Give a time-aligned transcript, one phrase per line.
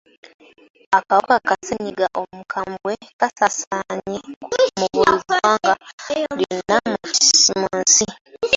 [0.97, 4.67] Akawuka ka ssennyiga omukambwe kasaasaanye mu buli
[5.29, 5.73] ggwanga
[6.37, 6.75] lyonna
[7.57, 8.05] mu nsi.